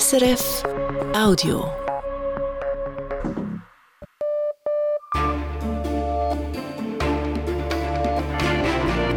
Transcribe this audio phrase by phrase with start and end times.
[0.00, 0.62] SRF
[1.14, 1.70] Audio.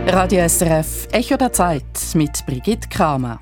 [0.08, 1.84] Radio SRF Echo der Zeit
[2.16, 3.40] mit Brigitte Kramer.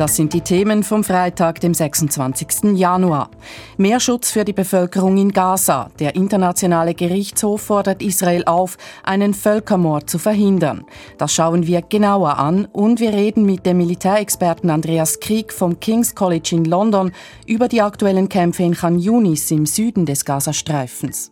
[0.00, 2.74] Das sind die Themen vom Freitag, dem 26.
[2.74, 3.28] Januar.
[3.76, 5.90] Mehr Schutz für die Bevölkerung in Gaza.
[5.98, 10.86] Der internationale Gerichtshof fordert Israel auf, einen Völkermord zu verhindern.
[11.18, 16.14] Das schauen wir genauer an und wir reden mit dem Militärexperten Andreas Krieg vom King's
[16.14, 17.12] College in London
[17.44, 21.30] über die aktuellen Kämpfe in Khan Yunis im Süden des Gazastreifens.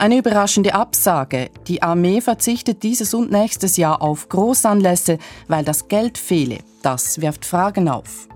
[0.00, 1.50] Eine überraschende Absage.
[1.66, 6.58] Die Armee verzichtet dieses und nächstes Jahr auf Großanlässe, weil das Geld fehle.
[6.82, 8.28] Das wirft Fragen auf.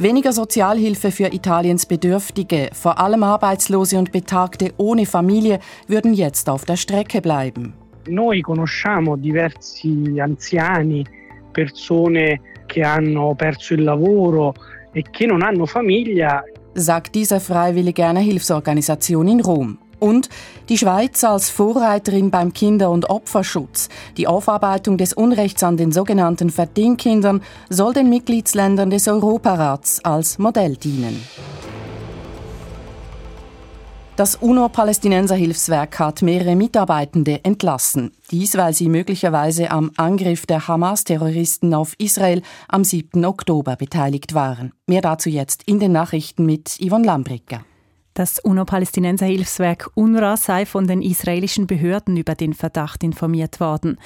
[0.00, 6.64] Weniger Sozialhilfe für Italiens Bedürftige, vor allem Arbeitslose und Betagte ohne Familie, würden jetzt auf
[6.64, 7.74] der Strecke bleiben.
[8.08, 11.06] Noi conosciamo diversi anziani,
[11.52, 14.52] persone che hanno perso il lavoro
[14.92, 16.42] e che non hanno famiglia,
[16.74, 19.78] sagt diese freiwillige einer Hilfsorganisation in Rom.
[19.98, 20.28] Und
[20.68, 23.88] die Schweiz als Vorreiterin beim Kinder- und Opferschutz.
[24.16, 30.76] Die Aufarbeitung des Unrechts an den sogenannten Verdingkindern soll den Mitgliedsländern des Europarats als Modell
[30.76, 31.22] dienen.
[34.18, 38.10] Das UNO-Palästinenser-Hilfswerk hat mehrere Mitarbeitende entlassen.
[38.32, 43.24] Dies, weil sie möglicherweise am Angriff der Hamas-Terroristen auf Israel am 7.
[43.24, 44.72] Oktober beteiligt waren.
[44.88, 47.60] Mehr dazu jetzt in den Nachrichten mit Yvonne Lambricker.
[48.18, 53.96] Das UNO-Palästinenser-Hilfswerk UNRWA sei von den israelischen Behörden über den Verdacht informiert worden.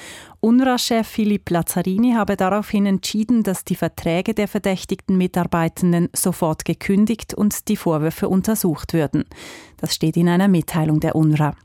[0.43, 7.69] UNRWA-Chef Philipp Lazzarini habe daraufhin entschieden, dass die Verträge der verdächtigten Mitarbeitenden sofort gekündigt und
[7.69, 9.23] die Vorwürfe untersucht würden.
[9.77, 11.55] Das steht in einer Mitteilung der UNRWA.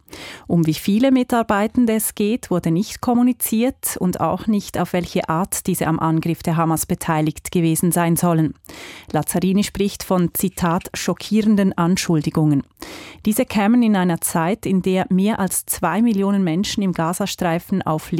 [0.46, 5.66] Um wie viele Mitarbeitende es geht, wurde nicht kommuniziert und auch nicht, auf welche Art
[5.66, 8.54] diese am Angriff der Hamas beteiligt gewesen sein sollen.
[9.12, 12.62] Lazzarini spricht von, Zitat, schockierenden Anschuldigungen.
[13.24, 18.10] Diese kämen in einer Zeit, in der mehr als zwei Millionen Menschen im Gazastreifen auf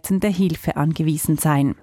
[0.00, 1.74] lebensrettende Hilfe angewiesen seien.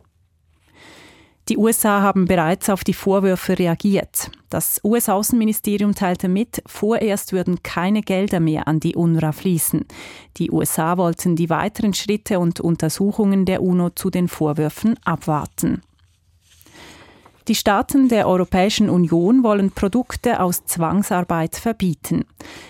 [1.50, 4.30] Die USA haben bereits auf die Vorwürfe reagiert.
[4.50, 9.86] Das US-Außenministerium teilte mit, vorerst würden keine Gelder mehr an die UNRWA fließen.
[10.36, 15.84] Die USA wollten die weiteren Schritte und Untersuchungen der UNO zu den Vorwürfen abwarten.
[17.48, 22.26] Die Staaten der Europäischen Union wollen Produkte aus Zwangsarbeit verbieten.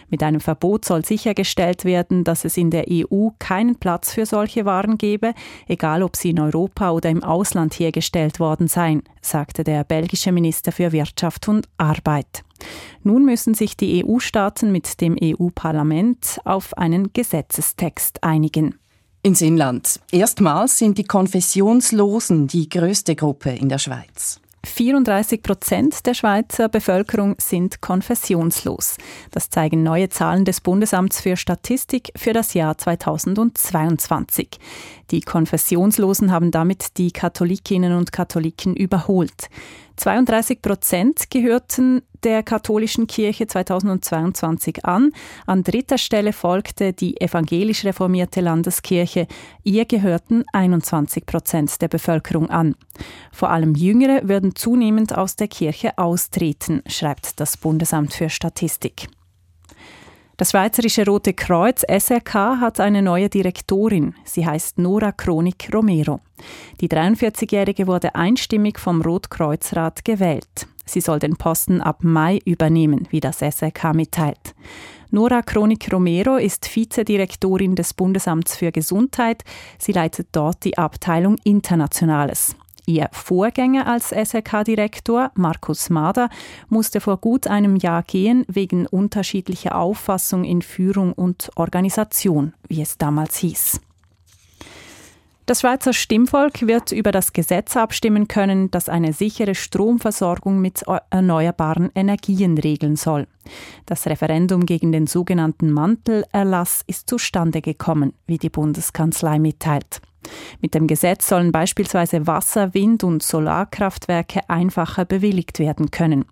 [0.08, 4.66] Mit einem Verbot soll sichergestellt werden, dass es in der EU keinen Platz für solche
[4.66, 5.34] Waren gebe,
[5.68, 10.72] egal ob sie in Europa oder im Ausland hergestellt worden seien, sagte der belgische Minister
[10.72, 12.44] für Wirtschaft und Arbeit.
[13.02, 18.76] Nun müssen sich die EU-Staaten mit dem EU-Parlament auf einen Gesetzestext einigen.
[19.24, 20.00] Ins Inland.
[20.12, 24.40] Erstmals sind die Konfessionslosen die größte Gruppe in der Schweiz.
[24.68, 28.98] 34 Prozent der Schweizer Bevölkerung sind konfessionslos.
[29.32, 34.60] Das zeigen neue Zahlen des Bundesamts für Statistik für das Jahr 2022.
[35.12, 39.50] Die Konfessionslosen haben damit die Katholikinnen und Katholiken überholt.
[39.98, 45.12] 32 Prozent gehörten der katholischen Kirche 2022 an.
[45.46, 49.28] An dritter Stelle folgte die evangelisch reformierte Landeskirche.
[49.64, 52.76] Ihr gehörten 21 Prozent der Bevölkerung an.
[53.32, 59.08] Vor allem Jüngere würden zunehmend aus der Kirche austreten, schreibt das Bundesamt für Statistik.
[60.38, 64.14] Das Schweizerische Rote Kreuz SRK hat eine neue Direktorin.
[64.24, 66.20] Sie heißt Nora Chronik Romero.
[66.80, 70.68] Die 43-Jährige wurde einstimmig vom Rotkreuzrat gewählt.
[70.86, 74.54] Sie soll den Posten ab Mai übernehmen, wie das SRK mitteilt.
[75.10, 79.44] Nora Chronik Romero ist Vizedirektorin des Bundesamts für Gesundheit.
[79.80, 82.56] Sie leitet dort die Abteilung Internationales.
[82.90, 86.30] Ihr Vorgänger als SRK-Direktor, Markus Mader,
[86.70, 92.98] musste vor gut einem Jahr gehen wegen unterschiedlicher Auffassung in Führung und Organisation, wie es
[92.98, 93.82] damals hieß.
[95.48, 101.92] Das Schweizer Stimmvolk wird über das Gesetz abstimmen können, das eine sichere Stromversorgung mit erneuerbaren
[101.94, 103.28] Energien regeln soll.
[103.86, 110.02] Das Referendum gegen den sogenannten Mantelerlass ist zustande gekommen, wie die Bundeskanzlei mitteilt.
[110.62, 116.26] Mit dem Gesetz sollen beispielsweise Wasser-, Wind- und Solarkraftwerke einfacher bewilligt werden können.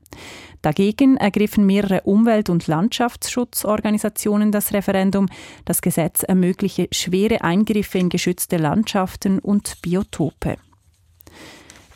[0.62, 5.28] Dagegen ergriffen mehrere Umwelt- und Landschaftsschutzorganisationen das Referendum.
[5.64, 10.58] Das Gesetz ermögliche schwere Eingriffe in geschützte Landschaften und Biotope.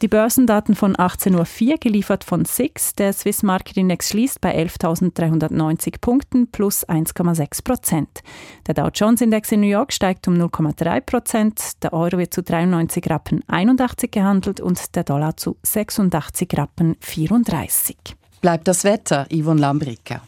[0.01, 2.95] Die Börsendaten von 18.04 Uhr geliefert von SIX.
[2.95, 8.21] Der Swiss Market Index schließt bei 11.390 Punkten plus 1,6 Prozent.
[8.65, 11.83] Der Dow Jones Index in New York steigt um 0,3 Prozent.
[11.83, 18.18] Der Euro wird zu 93 Rappen 81 gehandelt und der Dollar zu 86 Rappen 34.
[18.41, 20.21] Bleibt das Wetter, Yvonne Lambricka.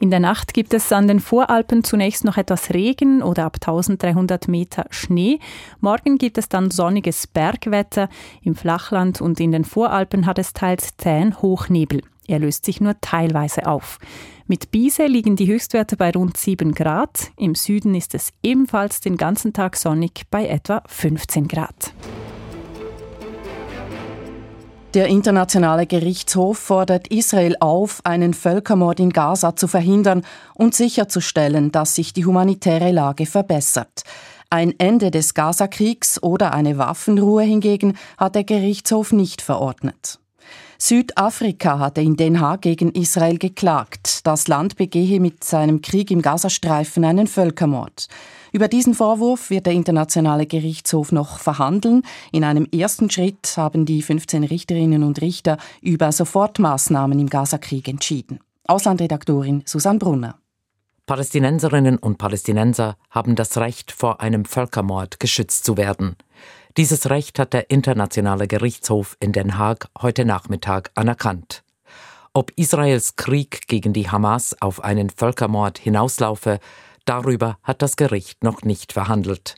[0.00, 4.48] In der Nacht gibt es an den Voralpen zunächst noch etwas Regen oder ab 1300
[4.48, 5.38] Meter Schnee.
[5.80, 8.08] Morgen gibt es dann sonniges Bergwetter.
[8.42, 12.02] Im Flachland und in den Voralpen hat es teils zähen Hochnebel.
[12.26, 14.00] Er löst sich nur teilweise auf.
[14.48, 17.30] Mit Biese liegen die Höchstwerte bei rund 7 Grad.
[17.36, 21.92] Im Süden ist es ebenfalls den ganzen Tag sonnig bei etwa 15 Grad.
[24.94, 30.22] Der Internationale Gerichtshof fordert Israel auf, einen Völkermord in Gaza zu verhindern
[30.52, 34.02] und sicherzustellen, dass sich die humanitäre Lage verbessert.
[34.50, 40.18] Ein Ende des Gazakriegs oder eine Waffenruhe hingegen hat der Gerichtshof nicht verordnet.
[40.76, 44.26] Südafrika hatte in Den Haag gegen Israel geklagt.
[44.26, 48.08] Das Land begehe mit seinem Krieg im Gazastreifen einen Völkermord.
[48.54, 52.02] Über diesen Vorwurf wird der Internationale Gerichtshof noch verhandeln.
[52.32, 58.40] In einem ersten Schritt haben die 15 Richterinnen und Richter über Sofortmaßnahmen im Gazakrieg entschieden.
[58.66, 60.38] Auslandredaktorin Susanne Brunner.
[61.06, 66.16] Palästinenserinnen und Palästinenser haben das Recht, vor einem Völkermord geschützt zu werden.
[66.76, 71.64] Dieses Recht hat der Internationale Gerichtshof in Den Haag heute Nachmittag anerkannt.
[72.34, 76.60] Ob Israels Krieg gegen die Hamas auf einen Völkermord hinauslaufe,
[77.04, 79.56] Darüber hat das Gericht noch nicht verhandelt.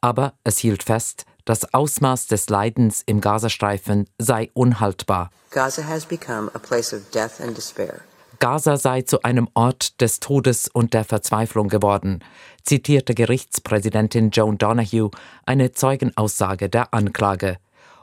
[0.00, 5.30] Aber es hielt fest, das Ausmaß des Leidens im Gazastreifen sei unhaltbar.
[5.50, 8.00] Gaza has become a place of death and despair.
[8.38, 12.22] Gaza sei zu einem Ort des Todes und der Verzweiflung geworden,
[12.64, 15.10] zitierte Gerichtspräsidentin Joan Donahue
[15.46, 17.56] eine Zeugenaussage der Anklage.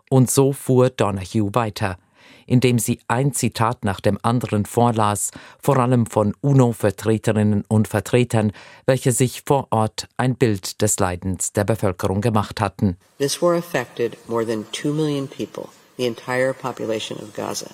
[0.10, 1.98] Und so fuhr Donahue weiter
[2.46, 8.52] indem sie ein Zitat nach dem anderen vorlas, vor allem von UNO-Vertreterinnen und Vertretern,
[8.86, 12.98] welche sich vor Ort ein Bild des Leidens der Bevölkerung gemacht hatten.
[13.18, 17.72] This war affected more than two million people, the entire population of Gaza.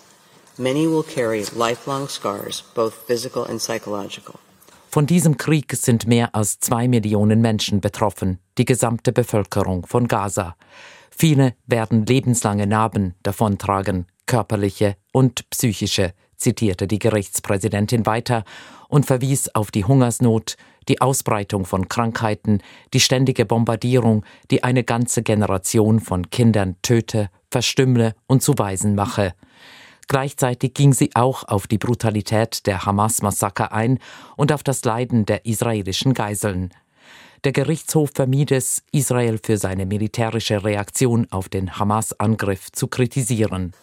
[0.58, 4.36] Many will carry lifelong scars, both physical and psychological.
[4.92, 10.56] Von diesem Krieg sind mehr als zwei Millionen Menschen betroffen, die gesamte Bevölkerung von Gaza.
[11.12, 18.44] Viele werden lebenslange Narben davontragen, körperliche und psychische, zitierte die Gerichtspräsidentin weiter
[18.88, 20.56] und verwies auf die Hungersnot,
[20.88, 22.62] die Ausbreitung von Krankheiten,
[22.94, 29.34] die ständige Bombardierung, die eine ganze Generation von Kindern töte, verstümmle und zu Waisen mache.
[30.08, 33.98] Gleichzeitig ging sie auch auf die Brutalität der Hamas-Massaker ein
[34.38, 36.70] und auf das Leiden der israelischen Geiseln.
[37.46, 43.74] Der Gerichtshof vermied es, Israel für seine militärische Reaktion auf den Hamas-Angriff zu kritisieren.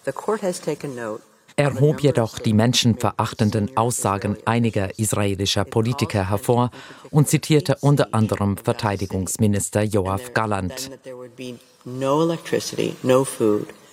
[1.58, 6.70] Er hob jedoch die menschenverachtenden Aussagen einiger israelischer Politiker hervor
[7.10, 10.90] und zitierte unter anderem Verteidigungsminister Joachim Galland.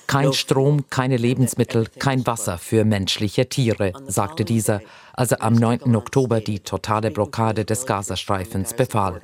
[0.08, 4.82] Kein Strom, keine Lebensmittel, kein Wasser für menschliche Tiere, sagte dieser,
[5.14, 5.96] als er am 9.
[5.96, 9.22] Oktober die totale Blockade des Gazastreifens befahl.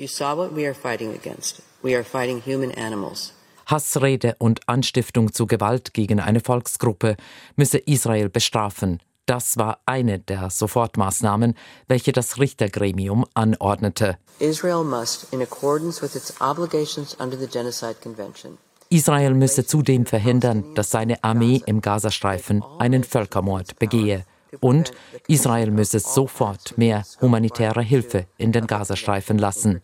[0.00, 1.60] You saw what we are fighting against.
[1.82, 3.34] We are fighting human animals.
[3.66, 7.18] Hassrede und Anstiftung zu Gewalt gegen eine Volksgruppe
[7.54, 9.00] müsse Israel bestrafen.
[9.26, 11.54] Das war eine der Sofortmaßnahmen,
[11.86, 14.16] welche das Richtergremium anordnete.
[14.38, 18.56] Israel must, in accordance with its obligations under the Genocide Convention,
[18.88, 24.24] Israel müsse zudem verhindern, dass seine Armee im Gazastreifen einen Völkermord begehe.
[24.58, 24.92] Und
[25.28, 29.80] Israel müsse sofort mehr humanitäre Hilfe in den Gazastreifen lassen.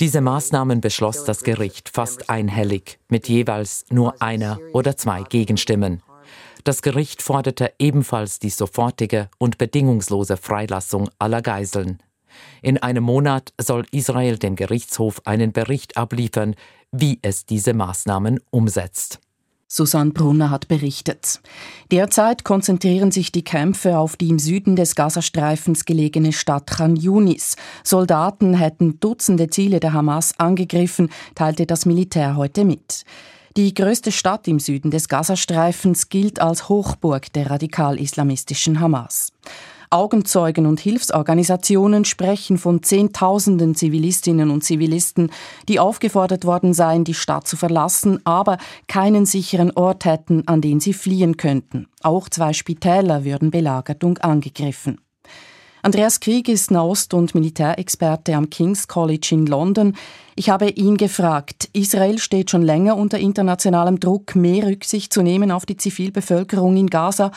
[0.00, 6.02] Diese Maßnahmen beschloss das Gericht fast einhellig mit jeweils nur einer oder zwei Gegenstimmen.
[6.64, 12.02] Das Gericht forderte ebenfalls die sofortige und bedingungslose Freilassung aller Geiseln.
[12.62, 16.54] In einem Monat soll Israel dem Gerichtshof einen Bericht abliefern,
[16.92, 19.20] wie es diese Maßnahmen umsetzt.
[19.72, 21.40] Susanne Brunner hat berichtet.
[21.92, 27.54] Derzeit konzentrieren sich die Kämpfe auf die im Süden des Gazastreifens gelegene Stadt Khan Yunis.
[27.84, 33.04] Soldaten hätten Dutzende Ziele der Hamas angegriffen, teilte das Militär heute mit.
[33.56, 39.32] Die größte Stadt im Süden des Gazastreifens gilt als Hochburg der radikal-islamistischen Hamas.
[39.92, 45.32] Augenzeugen und Hilfsorganisationen sprechen von Zehntausenden Zivilistinnen und Zivilisten,
[45.68, 50.78] die aufgefordert worden seien, die Stadt zu verlassen, aber keinen sicheren Ort hätten, an den
[50.78, 51.88] sie fliehen könnten.
[52.02, 55.00] Auch zwei Spitäler würden belagert und angegriffen.
[55.82, 59.96] Andreas Krieg ist Nahost- und Militärexperte am King's College in London.
[60.36, 65.50] Ich habe ihn gefragt, Israel steht schon länger unter internationalem Druck, mehr Rücksicht zu nehmen
[65.50, 67.32] auf die Zivilbevölkerung in Gaza.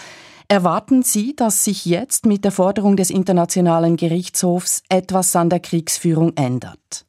[0.48, 6.34] Erwarten Sie, dass sich jetzt mit der Forderung des Internationalen Gerichtshofs etwas an der Kriegsführung
[6.36, 7.06] ändert?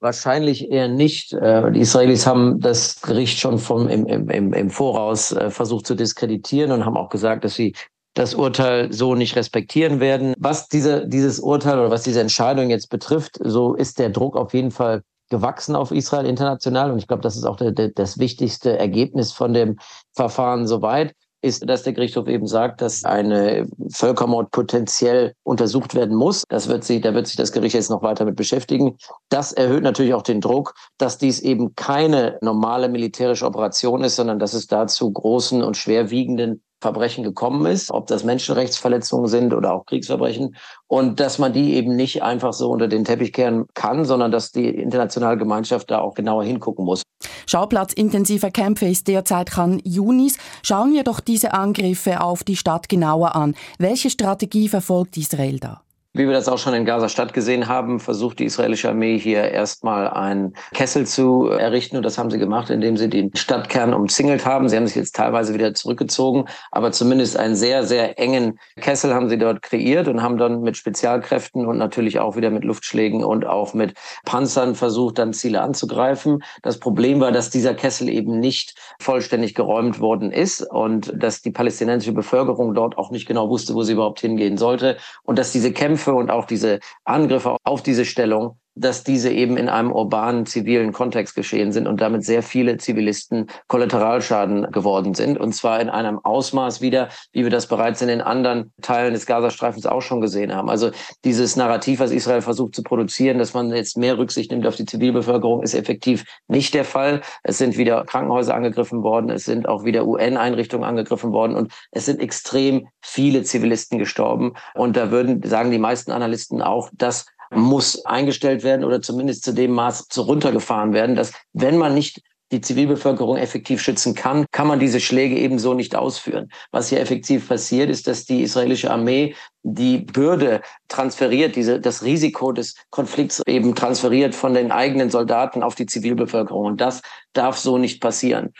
[0.00, 1.32] Wahrscheinlich eher nicht.
[1.32, 5.96] Äh, die Israelis haben das Gericht schon vom, im, im, im Voraus äh, versucht zu
[5.96, 7.74] diskreditieren und haben auch gesagt, dass sie
[8.14, 10.34] das Urteil so nicht respektieren werden.
[10.38, 14.54] Was diese, dieses Urteil oder was diese Entscheidung jetzt betrifft, so ist der Druck auf
[14.54, 16.90] jeden Fall gewachsen auf Israel international.
[16.90, 19.78] Und ich glaube, das ist auch der, der, das wichtigste Ergebnis von dem
[20.12, 26.44] Verfahren soweit ist, dass der Gerichtshof eben sagt, dass eine Völkermord potenziell untersucht werden muss.
[26.48, 28.96] Das wird sie, da wird sich das Gericht jetzt noch weiter mit beschäftigen.
[29.28, 34.38] Das erhöht natürlich auch den Druck, dass dies eben keine normale militärische Operation ist, sondern
[34.38, 39.84] dass es dazu großen und schwerwiegenden Verbrechen gekommen ist, ob das Menschenrechtsverletzungen sind oder auch
[39.86, 44.30] Kriegsverbrechen und dass man die eben nicht einfach so unter den Teppich kehren kann, sondern
[44.30, 47.02] dass die internationale Gemeinschaft da auch genauer hingucken muss.
[47.48, 50.36] Schauplatz intensiver Kämpfe ist derzeit Khan Yunis.
[50.62, 53.54] Schauen wir doch diese Angriffe auf die Stadt genauer an.
[53.78, 55.80] Welche Strategie verfolgt Israel da?
[56.18, 60.08] Wie wir das auch schon in Gaza-Stadt gesehen haben, versucht die israelische Armee hier erstmal
[60.08, 61.96] einen Kessel zu errichten.
[61.96, 64.68] Und das haben sie gemacht, indem sie den Stadtkern umzingelt haben.
[64.68, 69.28] Sie haben sich jetzt teilweise wieder zurückgezogen, aber zumindest einen sehr, sehr engen Kessel haben
[69.28, 73.46] sie dort kreiert und haben dann mit Spezialkräften und natürlich auch wieder mit Luftschlägen und
[73.46, 73.94] auch mit
[74.24, 76.42] Panzern versucht, dann Ziele anzugreifen.
[76.62, 81.52] Das Problem war, dass dieser Kessel eben nicht vollständig geräumt worden ist und dass die
[81.52, 85.70] palästinensische Bevölkerung dort auch nicht genau wusste, wo sie überhaupt hingehen sollte und dass diese
[85.70, 90.46] Kämpfe Kämpfe und auch diese Angriffe auf diese Stellung, dass diese eben in einem urbanen
[90.46, 95.38] zivilen Kontext geschehen sind und damit sehr viele Zivilisten Kollateralschaden geworden sind.
[95.38, 99.26] Und zwar in einem Ausmaß wieder, wie wir das bereits in den anderen Teilen des
[99.26, 100.70] Gazastreifens auch schon gesehen haben.
[100.70, 100.90] Also
[101.24, 104.86] dieses Narrativ, was Israel versucht zu produzieren, dass man jetzt mehr Rücksicht nimmt auf die
[104.86, 107.20] Zivilbevölkerung, ist effektiv nicht der Fall.
[107.42, 112.06] Es sind wieder Krankenhäuser angegriffen worden, es sind auch wieder UN-Einrichtungen angegriffen worden und es
[112.06, 114.54] sind extrem viele Zivilisten gestorben.
[114.74, 119.52] Und da würden, sagen die meisten Analysten auch, dass muss eingestellt werden oder zumindest zu
[119.52, 124.80] dem Maß runtergefahren werden, dass wenn man nicht die Zivilbevölkerung effektiv schützen kann, kann man
[124.80, 126.50] diese Schläge ebenso nicht ausführen.
[126.70, 132.52] Was hier effektiv passiert, ist, dass die israelische Armee die Bürde transferiert, diese, das Risiko
[132.52, 136.64] des Konflikts eben transferiert von den eigenen Soldaten auf die Zivilbevölkerung.
[136.64, 137.02] Und das
[137.34, 138.54] darf so nicht passieren.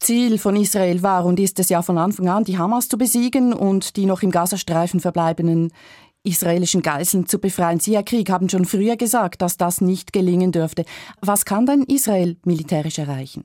[0.00, 3.52] Ziel von Israel war und ist es ja von Anfang an, die Hamas zu besiegen
[3.52, 5.72] und die noch im Gazastreifen verbleibenden
[6.26, 7.80] israelischen Geiseln zu befreien.
[7.80, 10.84] Sie, Herr Krieg, haben schon früher gesagt, dass das nicht gelingen dürfte.
[11.20, 13.44] Was kann denn Israel militärisch erreichen?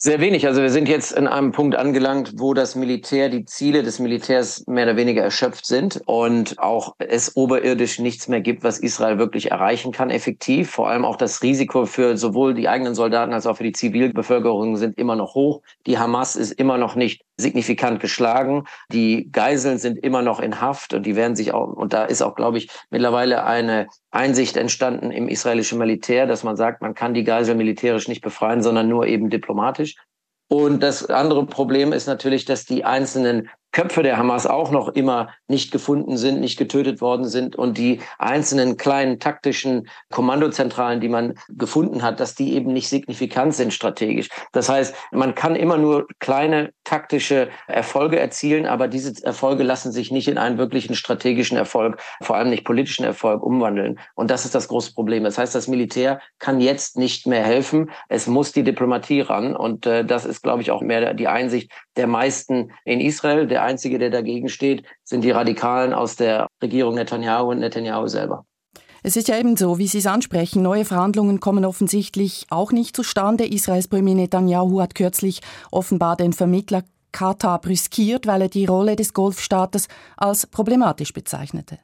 [0.00, 0.46] Sehr wenig.
[0.46, 4.64] Also wir sind jetzt in einem Punkt angelangt, wo das Militär, die Ziele des Militärs
[4.68, 9.50] mehr oder weniger erschöpft sind und auch es oberirdisch nichts mehr gibt, was Israel wirklich
[9.50, 10.70] erreichen kann, effektiv.
[10.70, 14.76] Vor allem auch das Risiko für sowohl die eigenen Soldaten als auch für die Zivilbevölkerung
[14.76, 15.62] sind immer noch hoch.
[15.88, 18.64] Die Hamas ist immer noch nicht signifikant geschlagen.
[18.92, 22.20] Die Geiseln sind immer noch in Haft und die werden sich auch, und da ist
[22.22, 27.14] auch, glaube ich, mittlerweile eine Einsicht entstanden im israelischen Militär, dass man sagt, man kann
[27.14, 29.87] die Geisel militärisch nicht befreien, sondern nur eben diplomatisch.
[30.48, 35.28] Und das andere Problem ist natürlich, dass die einzelnen Köpfe der Hamas auch noch immer
[35.46, 41.34] nicht gefunden sind, nicht getötet worden sind und die einzelnen kleinen taktischen Kommandozentralen, die man
[41.48, 44.30] gefunden hat, dass die eben nicht signifikant sind strategisch.
[44.50, 50.10] Das heißt, man kann immer nur kleine taktische Erfolge erzielen, aber diese Erfolge lassen sich
[50.10, 54.00] nicht in einen wirklichen strategischen Erfolg, vor allem nicht politischen Erfolg umwandeln.
[54.16, 55.22] Und das ist das große Problem.
[55.22, 57.92] Das heißt, das Militär kann jetzt nicht mehr helfen.
[58.08, 59.54] Es muss die Diplomatie ran.
[59.54, 63.46] Und äh, das ist, glaube ich, auch mehr die Einsicht der meisten in Israel.
[63.46, 68.46] Der Einzige, der dagegen steht, sind die Radikalen aus der Regierung Netanyahu und Netanyahu selber.
[69.02, 72.96] Es ist ja eben so, wie Sie es ansprechen, neue Verhandlungen kommen offensichtlich auch nicht
[72.96, 73.46] zustande.
[73.46, 75.40] Israels Premier Netanyahu hat kürzlich
[75.70, 81.78] offenbar den Vermittler Katar brüskiert, weil er die Rolle des Golfstaates als problematisch bezeichnete.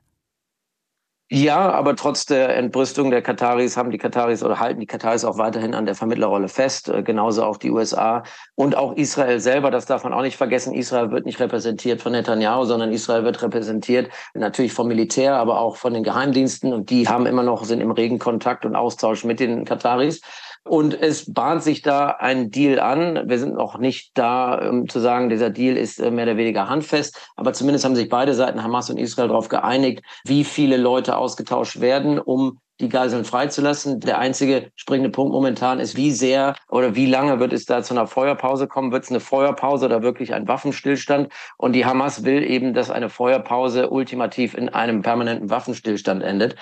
[1.34, 5.36] Ja, aber trotz der Entbrüstung der Kataris haben die Kataris oder halten die Kataris auch
[5.36, 8.22] weiterhin an der Vermittlerrolle fest, äh, genauso auch die USA
[8.54, 10.72] und auch Israel selber, das darf man auch nicht vergessen.
[10.74, 15.74] Israel wird nicht repräsentiert von Netanyahu, sondern Israel wird repräsentiert natürlich vom Militär, aber auch
[15.74, 19.40] von den Geheimdiensten und die haben immer noch, sind im regen Kontakt und Austausch mit
[19.40, 20.20] den Kataris.
[20.66, 23.28] Und es bahnt sich da ein Deal an.
[23.28, 26.68] Wir sind noch nicht da, um zu sagen, dieser Deal ist äh, mehr oder weniger
[26.70, 27.30] handfest.
[27.36, 31.80] Aber zumindest haben sich beide Seiten, Hamas und Israel, darauf geeinigt, wie viele Leute ausgetauscht
[31.80, 34.00] werden, um die Geiseln freizulassen.
[34.00, 37.94] Der einzige springende Punkt momentan ist, wie sehr oder wie lange wird es da zu
[37.94, 38.92] einer Feuerpause kommen?
[38.92, 41.32] Wird es eine Feuerpause oder wirklich ein Waffenstillstand?
[41.56, 46.56] Und die Hamas will eben, dass eine Feuerpause ultimativ in einem permanenten Waffenstillstand endet.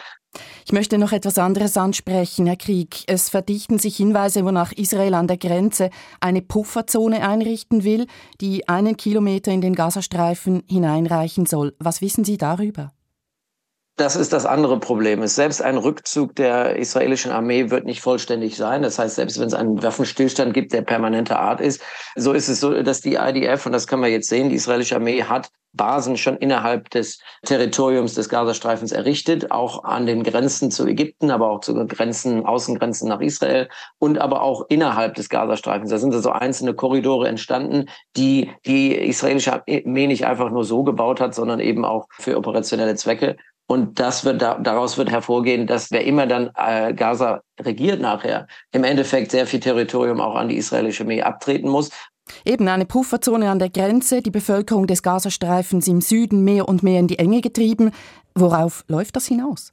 [0.64, 3.04] Ich möchte noch etwas anderes ansprechen, Herr Krieg.
[3.06, 8.06] Es verdichten sich Hinweise, wonach Israel an der Grenze eine Pufferzone einrichten will,
[8.40, 11.74] die einen Kilometer in den Gazastreifen hineinreichen soll.
[11.78, 12.92] Was wissen Sie darüber?
[13.96, 15.26] Das ist das andere Problem.
[15.26, 18.82] Selbst ein Rückzug der israelischen Armee wird nicht vollständig sein.
[18.82, 21.82] Das heißt, selbst wenn es einen Waffenstillstand gibt, der permanenter Art ist,
[22.16, 24.96] so ist es so, dass die IDF, und das können wir jetzt sehen, die israelische
[24.96, 30.86] Armee hat Basen schon innerhalb des Territoriums des Gazastreifens errichtet, auch an den Grenzen zu
[30.86, 33.68] Ägypten, aber auch zu Grenzen, Außengrenzen nach Israel
[33.98, 35.90] und aber auch innerhalb des Gazastreifens.
[35.90, 41.20] Da sind also einzelne Korridore entstanden, die die israelische Armee nicht einfach nur so gebaut
[41.20, 43.36] hat, sondern eben auch für operationelle Zwecke.
[43.72, 48.84] Und das wird daraus wird hervorgehen, dass wer immer dann äh, Gaza regiert nachher, im
[48.84, 51.88] Endeffekt sehr viel Territorium auch an die israelische Armee abtreten muss.
[52.44, 57.00] Eben eine Pufferzone an der Grenze, die Bevölkerung des Gazastreifens im Süden mehr und mehr
[57.00, 57.92] in die Enge getrieben.
[58.34, 59.72] Worauf läuft das hinaus?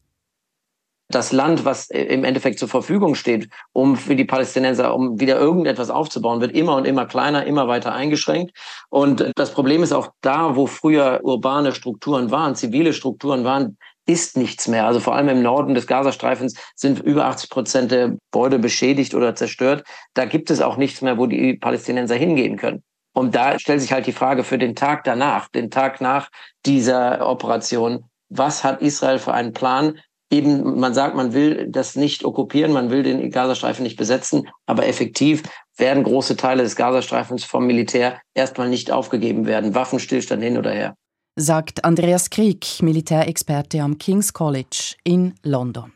[1.10, 5.90] das Land, was im Endeffekt zur Verfügung steht, um für die Palästinenser, um wieder irgendetwas
[5.90, 8.56] aufzubauen, wird immer und immer kleiner, immer weiter eingeschränkt.
[8.90, 13.78] Und das Problem ist auch da, wo früher urbane Strukturen waren, zivile Strukturen waren,
[14.10, 14.88] ist nichts mehr.
[14.88, 19.36] Also vor allem im Norden des Gazastreifens sind über 80 Prozent der Gebäude beschädigt oder
[19.36, 19.84] zerstört.
[20.16, 22.82] Da gibt es auch nichts mehr, wo die Palästinenser hingehen können.
[23.14, 26.30] Und da stellt sich halt die Frage für den Tag danach, den Tag nach
[26.66, 30.00] dieser Operation, was hat Israel für einen Plan?
[30.32, 34.88] Eben, man sagt, man will das nicht okkupieren, man will den Gazastreifen nicht besetzen, aber
[34.88, 35.44] effektiv
[35.78, 39.76] werden große Teile des Gazastreifens vom Militär erstmal nicht aufgegeben werden.
[39.76, 40.96] Waffenstillstand hin oder her
[41.40, 45.94] sagt Andreas Krieg, Militärexperte am King's College in London.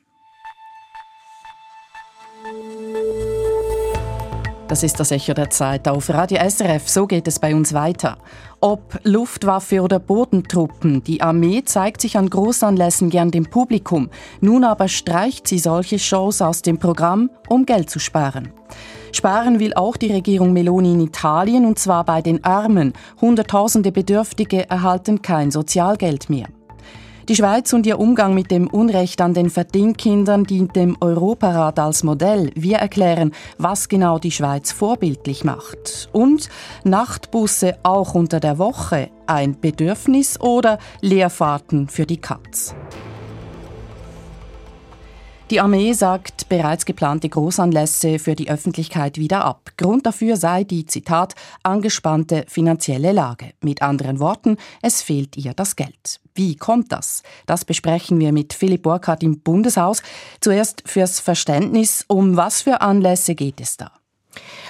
[4.69, 6.87] Das ist das Echo der Zeit auf Radio SRF.
[6.87, 8.17] So geht es bei uns weiter.
[8.61, 14.09] Ob Luftwaffe oder Bodentruppen, die Armee zeigt sich an Großanlässen gern dem Publikum.
[14.39, 18.53] Nun aber streicht sie solche Shows aus dem Programm, um Geld zu sparen.
[19.15, 22.93] Sparen will auch die Regierung Meloni in Italien und zwar bei den Armen.
[23.21, 26.47] Hunderttausende Bedürftige erhalten kein Sozialgeld mehr.
[27.29, 32.03] Die Schweiz und ihr Umgang mit dem Unrecht an den Verdingkindern dient dem Europarat als
[32.03, 32.51] Modell.
[32.55, 36.09] Wir erklären, was genau die Schweiz vorbildlich macht.
[36.11, 36.49] Und
[36.83, 42.75] Nachtbusse auch unter der Woche ein Bedürfnis oder Leerfahrten für die Katz.
[45.49, 49.71] Die Armee sagt bereits geplante Großanlässe für die Öffentlichkeit wieder ab.
[49.77, 53.51] Grund dafür sei die, Zitat, angespannte finanzielle Lage.
[53.61, 56.21] Mit anderen Worten, es fehlt ihr das Geld.
[56.33, 57.23] Wie kommt das?
[57.45, 60.01] Das besprechen wir mit Philipp Burkhardt im Bundeshaus.
[60.39, 63.91] Zuerst fürs Verständnis, um was für Anlässe geht es da?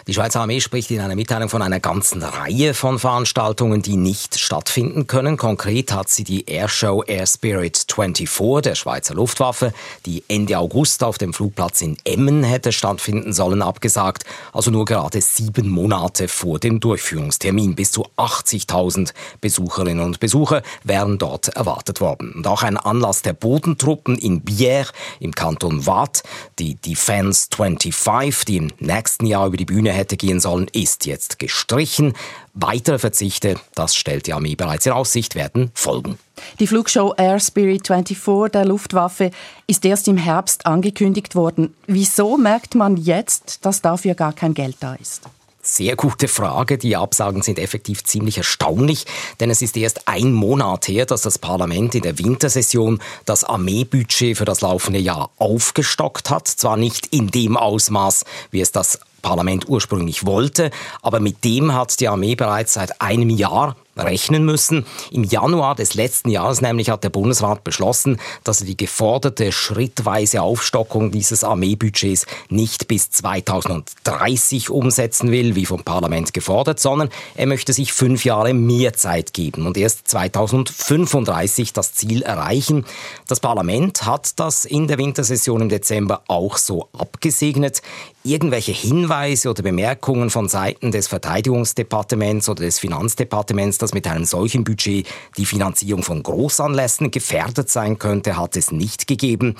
[0.06, 4.38] Die Schweizer Armee spricht in einer Mitteilung von einer ganzen Reihe von Veranstaltungen, die nicht
[4.38, 5.38] stattfinden können.
[5.38, 9.74] Konkret hat sie die Airshow Air Spirit 24 der Schweizer Luftwaffe,
[10.06, 14.26] die Ende August auf dem Flugplatz in Emmen hätte stattfinden sollen, abgesagt.
[14.52, 17.76] Also nur gerade sieben Monate vor dem Durchführungstermin.
[17.76, 22.34] Bis zu 80.000 Besucherinnen und Besucher wären dort erwartet worden.
[22.34, 24.90] Und auch ein Anlass der Bodentruppen in Bière
[25.22, 26.24] im Kanton Waadt,
[26.60, 31.38] die Defense 25, die im nächsten Jahr über die Bühne hätte gehen sollen, ist jetzt
[31.38, 32.14] gestrichen.
[32.56, 36.18] Weitere Verzichte, das stellt die Armee bereits in Aussicht, werden folgen.
[36.60, 38.18] Die Flugshow Air Spirit 24
[38.52, 39.30] der Luftwaffe
[39.68, 41.76] ist erst im Herbst angekündigt worden.
[41.86, 45.22] Wieso merkt man jetzt, dass dafür gar kein Geld da ist?
[45.62, 46.80] Sehr gute Frage.
[46.80, 49.06] Die Absagen sind effektiv ziemlich erstaunlich,
[49.40, 54.38] denn es ist erst ein Monat her, dass das Parlament in der Wintersession das Armeebudget
[54.38, 56.48] für das laufende Jahr aufgestockt hat.
[56.48, 60.70] Zwar nicht in dem Ausmaß, wie es das Parlament ursprünglich wollte,
[61.02, 64.86] aber mit dem hat die Armee bereits seit einem Jahr rechnen müssen.
[65.12, 70.42] Im Januar des letzten Jahres nämlich hat der Bundesrat beschlossen, dass er die geforderte schrittweise
[70.42, 77.74] Aufstockung dieses Armeebudgets nicht bis 2030 umsetzen will, wie vom Parlament gefordert, sondern er möchte
[77.74, 82.86] sich fünf Jahre mehr Zeit geben und erst 2035 das Ziel erreichen.
[83.28, 87.82] Das Parlament hat das in der Wintersession im Dezember auch so abgesegnet.
[88.24, 94.64] Irgendwelche Hinweise oder Bemerkungen von Seiten des Verteidigungsdepartements oder des Finanzdepartements, dass mit einem solchen
[94.64, 99.56] Budget die Finanzierung von Großanlässen gefährdet sein könnte, hat es nicht gegeben.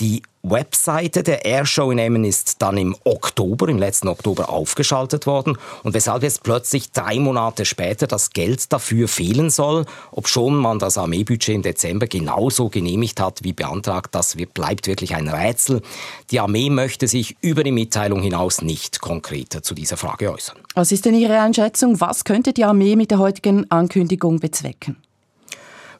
[0.00, 5.58] Die Webseite der Airshow in Emmen ist dann im Oktober, im letzten Oktober aufgeschaltet worden
[5.82, 10.96] und weshalb jetzt plötzlich drei Monate später das Geld dafür fehlen soll, obschon man das
[10.96, 15.82] Armeebudget im Dezember genauso genehmigt hat wie beantragt, das bleibt wirklich ein Rätsel.
[16.30, 20.58] Die Armee möchte sich über die Mitteilung hinaus nicht konkreter zu dieser Frage äußern.
[20.74, 22.00] Was ist denn Ihre Einschätzung?
[22.00, 24.96] Was könnte die Armee mit der heutigen Ankündigung bezwecken?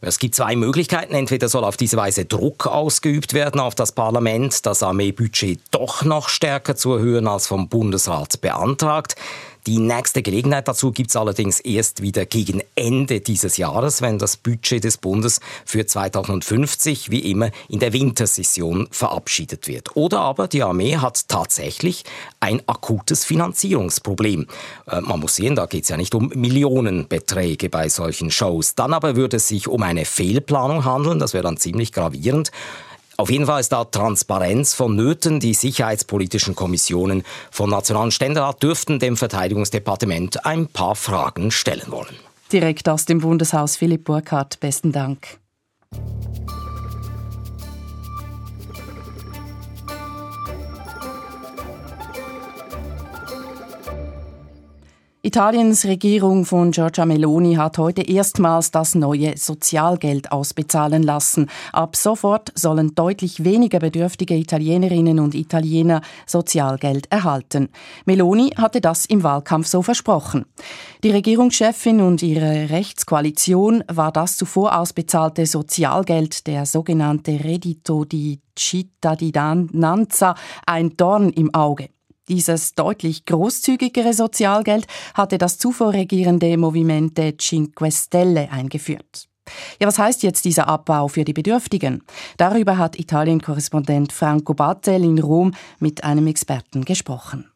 [0.00, 1.14] Es gibt zwei Möglichkeiten.
[1.14, 6.28] Entweder soll auf diese Weise Druck ausgeübt werden auf das Parlament, das Armeebudget doch noch
[6.28, 9.16] stärker zu erhöhen als vom Bundesrat beantragt.
[9.68, 14.38] Die nächste Gelegenheit dazu gibt es allerdings erst wieder gegen Ende dieses Jahres, wenn das
[14.38, 19.94] Budget des Bundes für 2050 wie immer in der Wintersession verabschiedet wird.
[19.94, 22.04] Oder aber die Armee hat tatsächlich
[22.40, 24.46] ein akutes Finanzierungsproblem.
[24.87, 28.74] Äh, man muss sehen, da geht es ja nicht um Millionenbeträge bei solchen Shows.
[28.74, 32.52] Dann aber würde es sich um eine Fehlplanung handeln, das wäre dann ziemlich gravierend.
[33.20, 35.40] Auf jeden Fall ist da Transparenz vonnöten.
[35.40, 42.14] Die sicherheitspolitischen Kommissionen vom Nationalen Ständerat dürften dem Verteidigungsdepartement ein paar Fragen stellen wollen.
[42.52, 45.38] Direkt aus dem Bundeshaus Philipp Burkhardt, besten Dank.
[55.20, 61.50] Italiens Regierung von Giorgia Meloni hat heute erstmals das neue Sozialgeld ausbezahlen lassen.
[61.72, 67.68] Ab sofort sollen deutlich weniger bedürftige Italienerinnen und Italiener Sozialgeld erhalten.
[68.04, 70.46] Meloni hatte das im Wahlkampf so versprochen.
[71.02, 80.37] Die Regierungschefin und ihre Rechtskoalition war das zuvor ausbezahlte Sozialgeld, der sogenannte Reddito di Cittadinanza,
[80.64, 81.88] ein Dorn im Auge.
[82.28, 89.28] Dieses deutlich großzügigere Sozialgeld hatte das zuvor regierende Movimente Cinque Stelle eingeführt.
[89.80, 92.02] Ja, was heißt jetzt dieser Abbau für die Bedürftigen?
[92.36, 97.50] Darüber hat Italien-Korrespondent Franco Battel in Rom mit einem Experten gesprochen.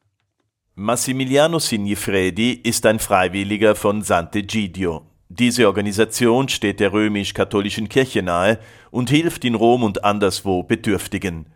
[0.74, 5.02] Massimiliano Signifredi ist ein Freiwilliger von Sant'Egidio.
[5.28, 8.58] Diese Organisation steht der römisch-katholischen Kirche nahe
[8.90, 11.46] und hilft in Rom und anderswo Bedürftigen.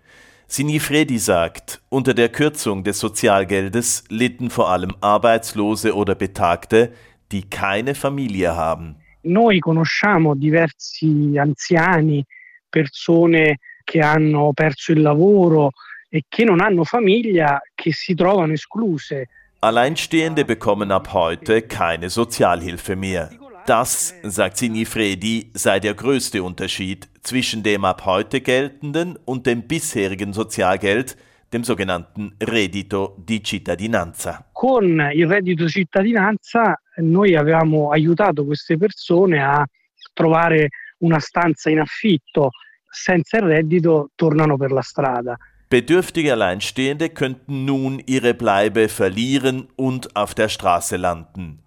[0.49, 6.93] Sinifredi sagt, unter der Kürzung des Sozialgeldes litten vor allem Arbeitslose oder Betagte,
[7.33, 8.97] die keine Familie haben.
[9.23, 12.25] Noi conosciamo diversi anziani,
[12.71, 15.73] persone che hanno perso il lavoro
[16.09, 19.29] e che non hanno famiglia, che si trovano escluse.
[19.61, 23.31] Alleinstehende bekommen ab heute keine Sozialhilfe mehr.
[23.67, 30.33] Das, sagt Sinifredi, sei der größte Unterschied zwischen dem ab heute geltenden und dem bisherigen
[30.33, 31.17] Sozialgeld,
[31.53, 34.47] dem sogenannten Reddito di cittadinanza.
[34.53, 39.67] Con il reddito cittadinanza noi avevamo aiutato queste persone a
[40.15, 42.51] trovare una stanza in affitto.
[42.89, 45.37] Senza il reddito tornano per la strada.
[45.69, 51.66] Bedürftige Alleinstehende könnten nun ihre Bleibe verlieren und auf der Straße landen.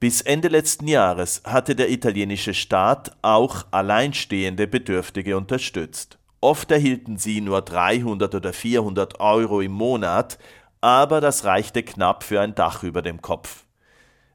[0.00, 6.18] Bis Ende letzten Jahres hatte der italienische Staat auch alleinstehende Bedürftige unterstützt.
[6.40, 10.38] Oft erhielten sie nur 300 oder 400 Euro im Monat,
[10.80, 13.64] aber das reichte knapp für ein Dach über dem Kopf.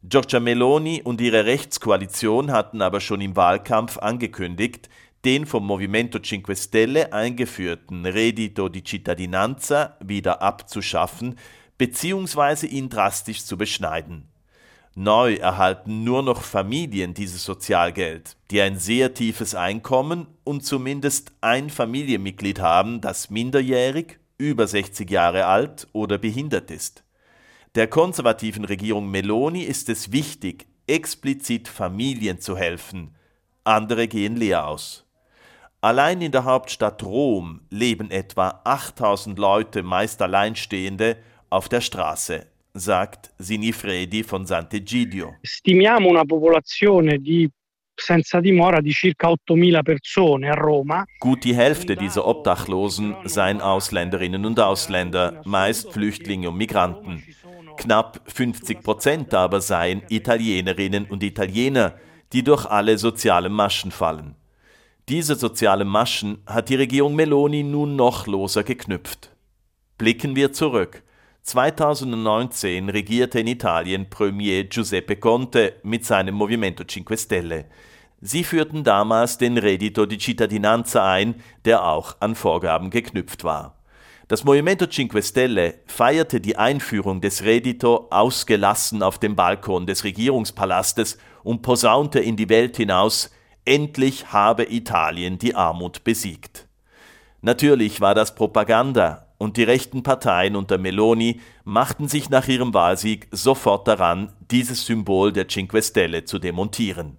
[0.04, 4.90] Giorgia Meloni und ihre Rechtskoalition hatten aber schon im Wahlkampf angekündigt,
[5.24, 11.38] den vom Movimento Cinque Stelle eingeführten Reddito di Cittadinanza wieder abzuschaffen
[11.78, 12.68] bzw.
[12.68, 14.33] ihn drastisch zu beschneiden.
[14.96, 21.72] Neu erhalten nur noch Familien dieses Sozialgeld, die ein sehr tiefes Einkommen und zumindest ein
[21.72, 27.04] Familienmitglied haben, das minderjährig, über 60 Jahre alt oder behindert ist.
[27.74, 33.16] Der konservativen Regierung Meloni ist es wichtig, explizit Familien zu helfen.
[33.64, 35.08] Andere gehen leer aus.
[35.82, 41.18] Allein in der Hauptstadt Rom leben etwa 8000 Leute, meist Alleinstehende,
[41.50, 45.36] auf der Straße sagt Sinifredi von Sant'Egidio.
[45.44, 47.48] Stimiamo una popolazione di
[47.96, 51.06] senza dimora di circa 8.000 persone a Roma.
[51.20, 57.24] Gut die Hälfte dieser Obdachlosen seien Ausländerinnen und Ausländer, meist Flüchtlinge und Migranten.
[57.78, 61.94] Knapp 50 Prozent aber seien Italienerinnen und Italiener,
[62.32, 64.36] die durch alle sozialen Maschen fallen.
[65.10, 69.30] Diese sozialen Maschen hat die Regierung Meloni nun noch loser geknüpft.
[70.00, 71.04] Blicken wir zurück.
[71.44, 77.66] 2019 regierte in Italien Premier Giuseppe Conte mit seinem Movimento Cinque Stelle.
[78.22, 83.76] Sie führten damals den Reddito di Cittadinanza ein, der auch an Vorgaben geknüpft war.
[84.30, 91.18] Das Movimento Cinque Stelle feierte die Einführung des Reddito ausgelassen auf dem Balkon des Regierungspalastes
[91.44, 93.32] und posaunte in die Welt hinaus,
[93.66, 96.70] endlich habe Italien die Armut besiegt.
[97.42, 103.28] Natürlich war das Propaganda, und die rechten Parteien unter Meloni machten sich nach ihrem Wahlsieg
[103.32, 107.18] sofort daran, dieses Symbol der Cinque Stelle zu demontieren.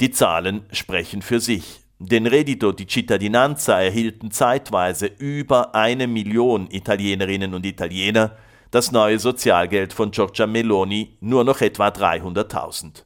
[0.00, 1.80] Die Zahlen sprechen für sich.
[1.98, 8.36] Den Reddito di Cittadinanza erhielten zeitweise über eine Million Italienerinnen und Italiener,
[8.70, 13.04] das neue Sozialgeld von Giorgia Meloni nur noch etwa 300.000.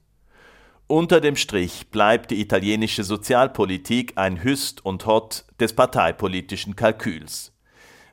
[0.88, 7.52] Unter dem Strich bleibt die italienische Sozialpolitik ein Hüst und Hott des parteipolitischen Kalküls.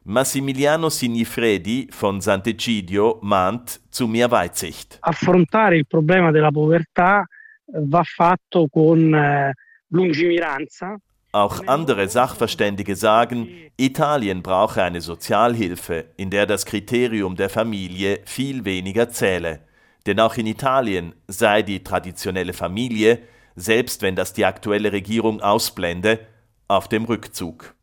[0.09, 4.99] Massimiliano Signifredi von Sant'Egidio mahnt zu mehr Weitsicht.
[5.01, 7.25] Affrontare il problema della povertà
[7.65, 9.51] va fatto con eh,
[9.89, 10.95] lungimiranza.
[11.31, 18.63] Auch andere Sachverständige sagen, Italien brauche eine Sozialhilfe, in der das Kriterium der Familie viel
[18.63, 19.59] weniger zähle.
[20.05, 23.19] Denn auch in Italien sei die traditionelle Familie,
[23.57, 26.19] selbst wenn das die aktuelle Regierung ausblende,
[26.69, 27.75] auf dem Rückzug.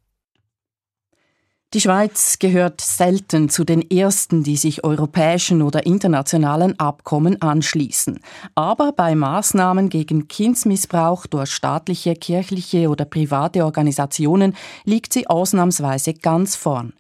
[1.75, 8.21] Die Schweiz gehört selten zu den ersten, die sich europäischen oder internationalen Abkommen anschließen.
[8.55, 16.55] Aber bei Maßnahmen gegen Kindsmissbrauch durch staatliche, kirchliche oder private Organisationen liegt sie ausnahmsweise ganz
[16.55, 16.93] vorn.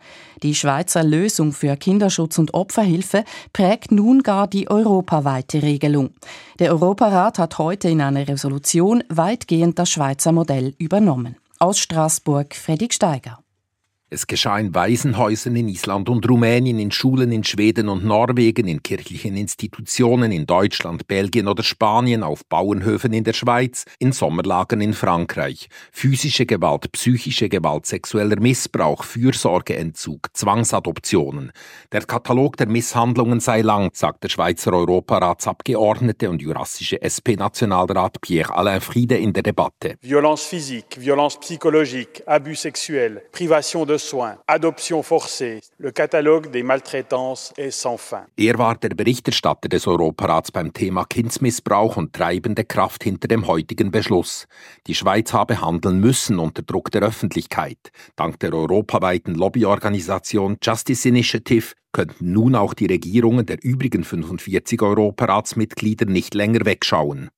[0.43, 6.11] Die Schweizer Lösung für Kinderschutz und Opferhilfe prägt nun gar die europaweite Regelung.
[6.59, 11.37] Der Europarat hat heute in einer Resolution weitgehend das Schweizer Modell übernommen.
[11.61, 13.44] Aus Straßburg Fredrik Steiger.
[14.11, 18.83] Es geschah in Waisenhäusern in Island und Rumänien, in Schulen in Schweden und Norwegen, in
[18.83, 24.93] kirchlichen Institutionen in Deutschland, Belgien oder Spanien, auf Bauernhöfen in der Schweiz, in Sommerlagern in
[24.93, 25.69] Frankreich.
[25.91, 31.51] Physische Gewalt, psychische Gewalt, sexueller Missbrauch, Fürsorgeentzug, Zwangsadoptionen.
[31.91, 39.17] Der Katalog der Misshandlungen sei lang, sagt der Schweizer Europaratsabgeordnete und jurassische SP-Nationalrat Pierre-Alain Friede
[39.17, 39.97] in der Debatte.
[40.03, 45.61] Violence physique, violence psychologique, abus sexuels, privation de soins, Adoption forcée.
[45.79, 48.27] Le catalogue des maltraitances est sans fin.
[48.37, 53.91] Er war der Berichterstatter des Europarats beim Thema Kindsmissbrauch und treibende Kraft hinter dem heutigen
[53.91, 54.47] Beschluss.
[54.87, 57.91] Die Schweiz habe handeln müssen unter Druck der Öffentlichkeit.
[58.17, 66.07] Dank der europaweiten Lobbyorganisation Justice Initiative könnten nun auch die Regierungen der übrigen 45 Europaratsmitglieder
[66.07, 67.31] nicht länger wegschauen.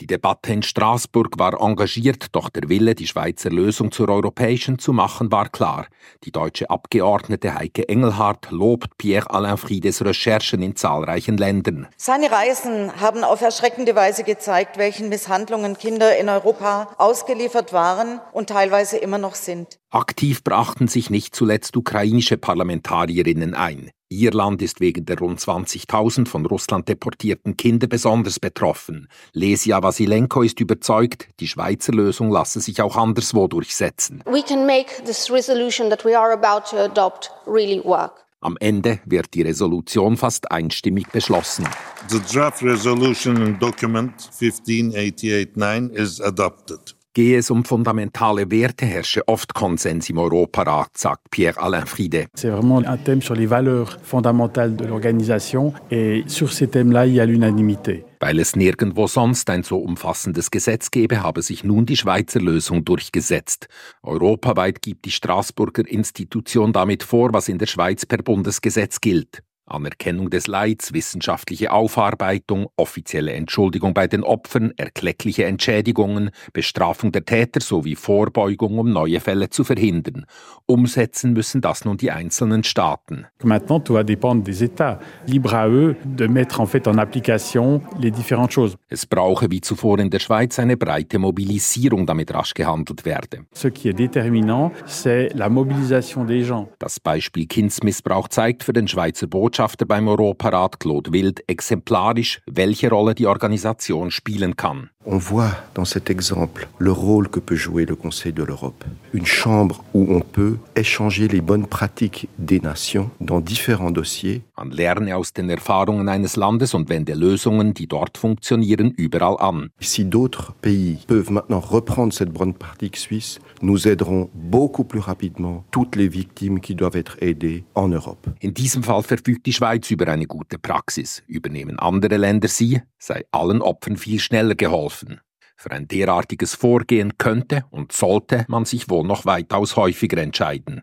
[0.00, 4.92] Die Debatte in Straßburg war engagiert, doch der Wille, die Schweizer Lösung zur europäischen zu
[4.92, 5.86] machen, war klar.
[6.24, 11.86] Die deutsche Abgeordnete Heike Engelhardt lobt Pierre-Alain Friedes Recherchen in zahlreichen Ländern.
[11.96, 18.48] Seine Reisen haben auf erschreckende Weise gezeigt, welchen Misshandlungen Kinder in Europa ausgeliefert waren und
[18.48, 19.78] teilweise immer noch sind.
[19.90, 23.92] Aktiv brachten sich nicht zuletzt ukrainische Parlamentarierinnen ein.
[24.10, 29.08] Ihr Land ist wegen der rund 20.000 von Russland deportierten Kinder besonders betroffen.
[29.32, 34.22] Lesia Vasilenko ist überzeugt, die Schweizer Lösung lasse sich auch anderswo durchsetzen.
[34.26, 38.24] We can make this resolution that we are about to adopt really work.
[38.44, 41.66] Am Ende wird die Resolution fast einstimmig beschlossen.
[42.08, 50.10] The draft resolution document 15889 is adopted gehe es um fundamentale Werte, herrsche oft Konsens
[50.10, 52.26] im Europarat, sagt Pierre-Alain Friede.
[52.34, 57.14] C'est vraiment un thème sur les valeurs fondamentales de l'organisation et sur ces thèmes-là, il
[57.14, 58.04] y a l'unanimité.
[58.20, 62.84] Weil es nirgendwo sonst ein so umfassendes Gesetz gebe, habe sich nun die Schweizer Lösung
[62.84, 63.68] durchgesetzt.
[64.02, 69.42] Europaweit gibt die Straßburger Institution damit vor, was in der Schweiz per Bundesgesetz gilt.
[69.66, 77.60] Anerkennung des Leids, wissenschaftliche Aufarbeitung, offizielle Entschuldigung bei den Opfern, erkleckliche Entschädigungen, Bestrafung der Täter
[77.60, 80.26] sowie Vorbeugung, um neue Fälle zu verhindern.
[80.66, 83.26] Umsetzen müssen das nun die einzelnen Staaten.
[83.42, 84.98] Maintenant, tout va dépendre des États.
[85.26, 88.76] Libre à eux de mettre en fait en application les différentes choses.
[88.88, 93.46] Es brauche wie zuvor in der Schweiz eine breite Mobilisierung, damit rasch gehandelt werde.
[93.54, 96.68] Ce qui est déterminant, c'est la mobilisation des gens.
[96.78, 102.90] Das Beispiel Kindsmissbrauch zeigt für den Schweizer Botschafter Botschafter beim Europarat Claude Wild exemplarisch, welche
[102.90, 104.90] Rolle die Organisation spielen kann.
[105.06, 108.84] On voit dans cet exemple le rôle que peut jouer le Conseil de l'Europe.
[109.12, 114.42] Une chambre où on peut échanger les bonnes pratiques des nations dans différents dossiers.
[114.56, 119.68] Man lerne aus den Erfahrungen eines Landes und wende Lösungen, die dort funktionieren, überall an.
[119.78, 125.64] Si d'autres pays peuvent maintenant reprendre cette bonne pratique suisse, nous aiderons beaucoup plus rapidement
[125.70, 128.26] toutes les victimes qui doivent être aidées en Europe.
[128.40, 131.22] In diesem Fall verfügt die Schweiz über eine gute Praxis.
[131.26, 135.20] Übernehmen andere Länder sie, sei allen Opfern viel schneller geholfen.
[135.56, 140.82] Für ein derartiges Vorgehen könnte und sollte man sich wohl noch weitaus häufiger entscheiden.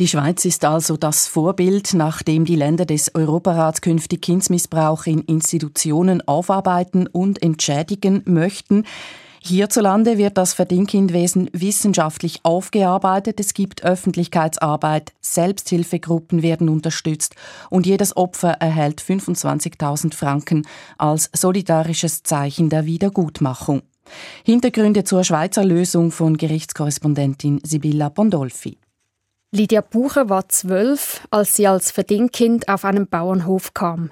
[0.00, 5.20] Die Schweiz ist also das Vorbild, nach dem die Länder des Europarats künftig Kindsmissbrauch in
[5.20, 8.84] Institutionen aufarbeiten und entschädigen möchten.
[9.46, 17.34] Hierzulande wird das Verdingkindwesen wissenschaftlich aufgearbeitet, es gibt Öffentlichkeitsarbeit, Selbsthilfegruppen werden unterstützt
[17.68, 23.82] und jedes Opfer erhält 25.000 Franken als solidarisches Zeichen der Wiedergutmachung.
[24.44, 28.78] Hintergründe zur Schweizer Lösung von Gerichtskorrespondentin Sibylla Bondolfi.
[29.50, 34.10] Lydia Bucher war zwölf, als sie als Verdingkind auf einem Bauernhof kam.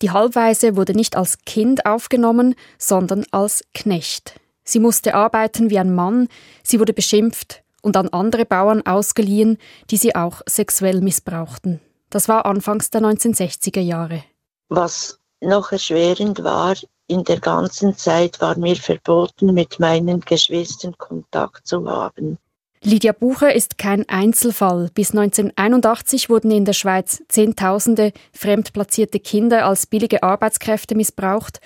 [0.00, 4.40] Die Halbweise wurde nicht als Kind aufgenommen, sondern als Knecht.
[4.64, 6.28] Sie musste arbeiten wie ein Mann,
[6.62, 9.58] sie wurde beschimpft und an andere Bauern ausgeliehen,
[9.90, 11.80] die sie auch sexuell missbrauchten.
[12.10, 14.22] Das war anfangs der 1960er Jahre.
[14.68, 16.76] Was noch erschwerend war,
[17.08, 22.38] in der ganzen Zeit war mir verboten, mit meinen Geschwistern Kontakt zu haben.
[22.84, 24.90] Lydia Bucher ist kein Einzelfall.
[24.92, 31.60] Bis 1981 wurden in der Schweiz Zehntausende fremdplatzierte Kinder als billige Arbeitskräfte missbraucht,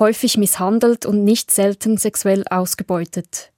[0.00, 3.52] häufig misshandelt und nicht selten sexuell ausgebeutet.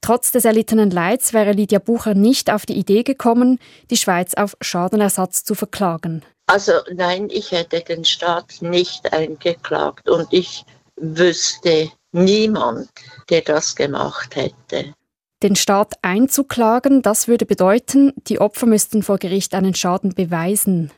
[0.00, 3.58] Trotz des erlittenen Leids wäre Lydia Bucher nicht auf die Idee gekommen,
[3.90, 6.22] die Schweiz auf Schadenersatz zu verklagen.
[6.46, 10.64] Also nein, ich hätte den Staat nicht eingeklagt und ich
[10.96, 12.88] wüsste niemand,
[13.28, 14.94] der das gemacht hätte.
[15.42, 20.90] Den Staat einzuklagen, das würde bedeuten, die Opfer müssten vor Gericht einen Schaden beweisen.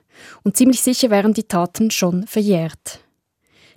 [0.45, 3.01] Und ziemlich sicher wären die Taten schon verjährt.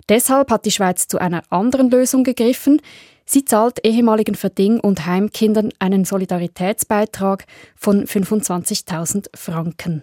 [0.08, 2.80] Deshalb hat die Schweiz zu einer anderen Lösung gegriffen.
[3.24, 10.02] Sie zahlt ehemaligen Verding- und Heimkindern einen Solidaritätsbeitrag von 25.000 Franken.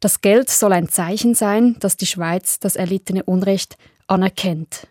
[0.00, 4.86] Das Geld soll ein Zeichen sein, dass die Schweiz das erlittene Unrecht anerkennt.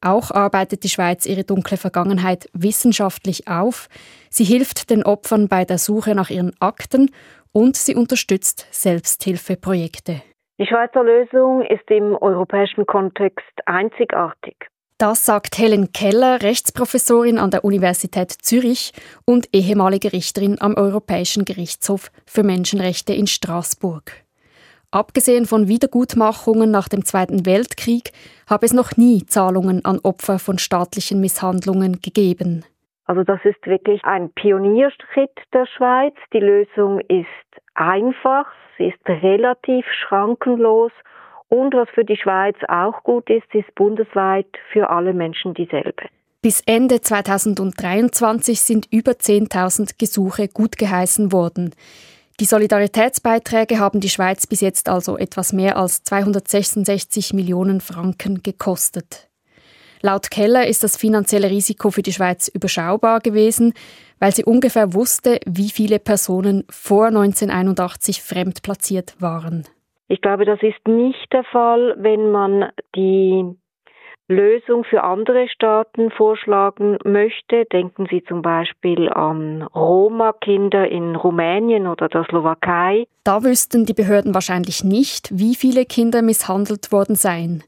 [0.00, 3.88] Auch arbeitet die Schweiz ihre dunkle Vergangenheit wissenschaftlich auf.
[4.30, 7.10] Sie hilft den Opfern bei der Suche nach ihren Akten
[7.52, 10.22] und sie unterstützt Selbsthilfeprojekte.
[10.58, 14.56] Die Schweizer Lösung ist im europäischen Kontext einzigartig.
[14.96, 18.94] Das sagt Helen Keller, Rechtsprofessorin an der Universität Zürich
[19.26, 24.12] und ehemalige Richterin am Europäischen Gerichtshof für Menschenrechte in Straßburg.
[24.90, 28.12] Abgesehen von Wiedergutmachungen nach dem Zweiten Weltkrieg
[28.48, 32.64] habe es noch nie Zahlungen an Opfer von staatlichen Misshandlungen gegeben.
[33.04, 36.14] Also das ist wirklich ein Pionierschritt der Schweiz.
[36.32, 37.26] Die Lösung ist
[37.76, 38.46] einfach,
[38.78, 40.92] sie ist relativ schrankenlos
[41.48, 46.08] und was für die Schweiz auch gut ist, ist bundesweit für alle Menschen dieselbe.
[46.42, 51.74] Bis Ende 2023 sind über 10.000 Gesuche gutgeheißen worden.
[52.38, 59.28] Die Solidaritätsbeiträge haben die Schweiz bis jetzt also etwas mehr als 266 Millionen Franken gekostet.
[60.02, 63.72] Laut Keller ist das finanzielle Risiko für die Schweiz überschaubar gewesen,
[64.18, 69.64] weil sie ungefähr wusste, wie viele Personen vor 1981 fremdplatziert waren.
[70.08, 73.44] Ich glaube, das ist nicht der Fall, wenn man die
[74.28, 77.64] Lösung für andere Staaten vorschlagen möchte.
[77.72, 83.06] Denken Sie zum Beispiel an Roma-Kinder in Rumänien oder der Slowakei.
[83.22, 87.62] Da wüssten die Behörden wahrscheinlich nicht, wie viele Kinder misshandelt worden seien.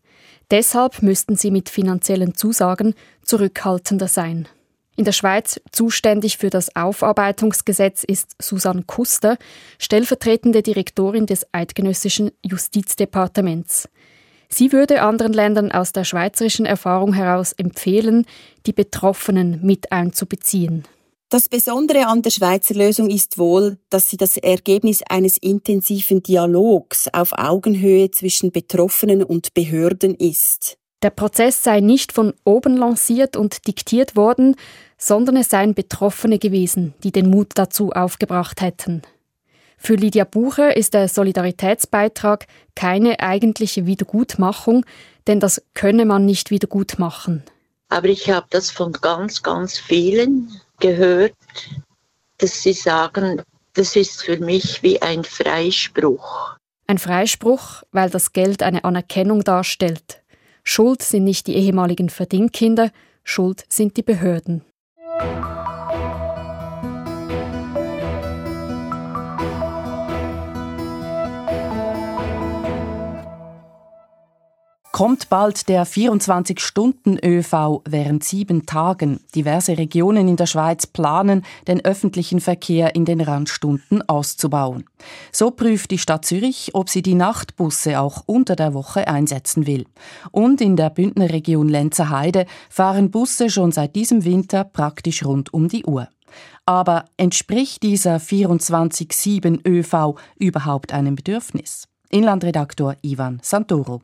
[0.50, 4.48] Deshalb müssten sie mit finanziellen Zusagen zurückhaltender sein.
[4.98, 9.38] In der Schweiz zuständig für das Aufarbeitungsgesetz ist Susanne Kuster,
[9.78, 13.88] stellvertretende Direktorin des Eidgenössischen Justizdepartements.
[14.48, 18.26] Sie würde anderen Ländern aus der schweizerischen Erfahrung heraus empfehlen,
[18.66, 20.82] die Betroffenen mit einzubeziehen.
[21.28, 27.06] Das Besondere an der Schweizer Lösung ist wohl, dass sie das Ergebnis eines intensiven Dialogs
[27.12, 30.76] auf Augenhöhe zwischen Betroffenen und Behörden ist.
[31.02, 34.56] Der Prozess sei nicht von oben lanciert und diktiert worden,
[34.96, 39.02] sondern es seien Betroffene gewesen, die den Mut dazu aufgebracht hätten.
[39.76, 44.84] Für Lydia Bucher ist der Solidaritätsbeitrag keine eigentliche Wiedergutmachung,
[45.28, 47.44] denn das könne man nicht wiedergutmachen.
[47.88, 51.34] Aber ich habe das von ganz, ganz vielen gehört,
[52.38, 53.42] dass sie sagen,
[53.74, 56.56] das ist für mich wie ein Freispruch.
[56.88, 60.22] Ein Freispruch, weil das Geld eine Anerkennung darstellt.
[60.70, 62.90] Schuld sind nicht die ehemaligen Verdingkinder,
[63.24, 64.66] Schuld sind die Behörden.
[74.98, 79.20] Kommt bald der 24-Stunden-ÖV während sieben Tagen.
[79.32, 84.86] Diverse Regionen in der Schweiz planen, den öffentlichen Verkehr in den Randstunden auszubauen.
[85.30, 89.86] So prüft die Stadt Zürich, ob sie die Nachtbusse auch unter der Woche einsetzen will.
[90.32, 95.68] Und in der Bündnerregion Lenzer Heide fahren Busse schon seit diesem Winter praktisch rund um
[95.68, 96.08] die Uhr.
[96.66, 101.84] Aber entspricht dieser 24-7 ÖV überhaupt einem Bedürfnis?
[102.10, 104.02] Inlandredaktor Ivan Santoro.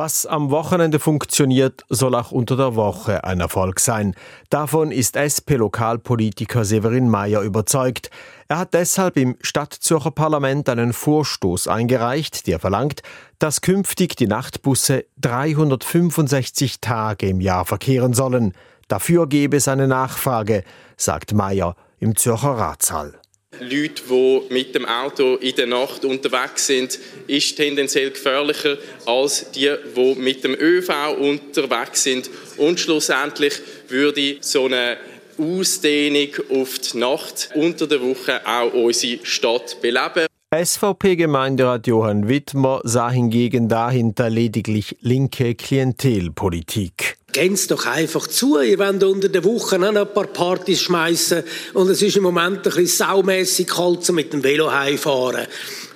[0.00, 4.14] Was am Wochenende funktioniert, soll auch unter der Woche ein Erfolg sein.
[4.48, 8.08] Davon ist SP-Lokalpolitiker Severin Mayer überzeugt.
[8.46, 13.02] Er hat deshalb im Stadtzürcher Parlament einen Vorstoß eingereicht, der verlangt,
[13.40, 18.52] dass künftig die Nachtbusse 365 Tage im Jahr verkehren sollen.
[18.86, 20.62] Dafür gebe es eine Nachfrage,
[20.96, 23.14] sagt Mayer im Zürcher Ratssaal.
[23.60, 28.76] Leute, die mit dem Auto in der Nacht unterwegs sind, ist tendenziell gefährlicher
[29.06, 32.30] als die, die mit dem ÖV unterwegs sind.
[32.56, 33.54] Und schlussendlich
[33.88, 34.98] würde so eine
[35.38, 40.26] Ausdehnung auf die Nacht unter der Woche auch unsere Stadt beleben.
[40.54, 47.17] SVP-Gemeinderat Johann Wittmer sah hingegen dahinter lediglich linke Klientelpolitik.
[47.32, 48.58] Geht's doch einfach zu.
[48.60, 51.42] Ihr wollt unter der Woche noch ein paar Partys schmeißen
[51.74, 55.46] und es ist im Moment ein bisschen saumässig kalt mit dem Velo heimfahren.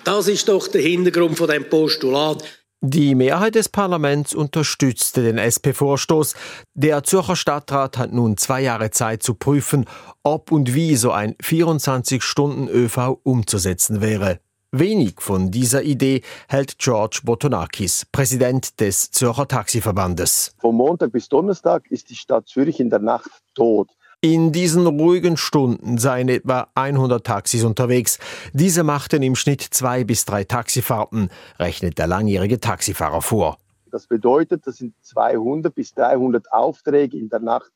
[0.04, 2.44] Das ist doch der Hintergrund von dem Postulat.
[2.84, 6.34] Die Mehrheit des Parlaments unterstützte den SP-Vorstoß.
[6.74, 9.86] Der Zürcher Stadtrat hat nun zwei Jahre Zeit zu prüfen,
[10.24, 14.40] ob und wie so ein 24-Stunden-ÖV umzusetzen wäre.
[14.74, 20.54] Wenig von dieser Idee hält George Botonakis, Präsident des Zürcher Taxiverbandes.
[20.60, 23.90] Von Montag bis Donnerstag ist die Stadt Zürich in der Nacht tot.
[24.22, 28.18] In diesen ruhigen Stunden seien etwa 100 Taxis unterwegs.
[28.54, 33.58] Diese machten im Schnitt zwei bis drei Taxifahrten, rechnet der langjährige Taxifahrer vor.
[33.90, 37.70] Das bedeutet, das sind 200 bis 300 Aufträge in der Nacht,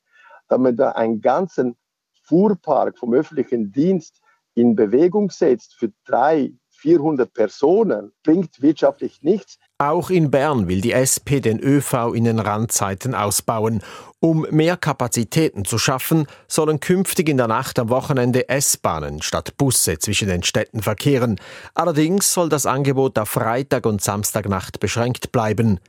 [0.49, 1.76] damit man da einen ganzen
[2.22, 4.22] Fuhrpark vom öffentlichen Dienst
[4.55, 6.53] in Bewegung setzt für drei,
[6.87, 9.59] 400 Personen bringt wirtschaftlich nichts.
[9.78, 13.82] Auch in Bern will die SP den ÖV in den Randzeiten ausbauen.
[14.20, 19.99] Um mehr Kapazitäten zu schaffen, sollen künftig in der Nacht am Wochenende S-Bahnen statt Busse
[19.99, 21.41] zwischen den Städten verkehren.
[21.74, 25.80] Allerdings soll das Angebot auf Freitag und Samstagnacht beschränkt bleiben.